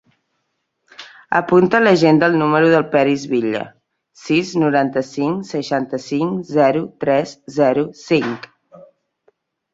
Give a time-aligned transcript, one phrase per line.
[1.39, 3.61] Apunta a l'agenda el número del Peris Villa:
[4.23, 8.51] sis, noranta-cinc, seixanta-cinc, zero, tres, zero, cinc.